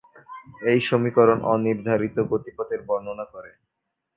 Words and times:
এই 0.63 0.79
সমীকরণ 0.87 1.39
অনির্ধারিত 1.53 2.17
গতিপথের 2.31 2.81
বর্ণনা 2.87 3.25
করে। 3.33 3.51